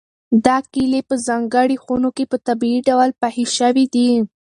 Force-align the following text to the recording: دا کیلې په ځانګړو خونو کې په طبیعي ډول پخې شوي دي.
دا 0.45 0.57
کیلې 0.71 1.01
په 1.09 1.15
ځانګړو 1.27 1.81
خونو 1.83 2.09
کې 2.15 2.23
په 2.31 2.37
طبیعي 2.47 2.79
ډول 2.89 3.09
پخې 3.21 3.45
شوي 3.57 3.85
دي. 3.93 4.09